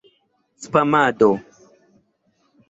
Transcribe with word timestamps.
spamado 0.65 1.29